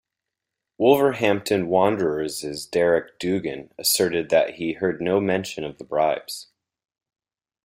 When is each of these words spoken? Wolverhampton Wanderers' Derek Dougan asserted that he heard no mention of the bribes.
Wolverhampton 0.79 1.67
Wanderers' 1.67 2.65
Derek 2.65 3.19
Dougan 3.19 3.69
asserted 3.77 4.29
that 4.31 4.55
he 4.55 4.73
heard 4.73 4.99
no 4.99 5.19
mention 5.21 5.63
of 5.63 5.77
the 5.77 5.83
bribes. 5.83 6.47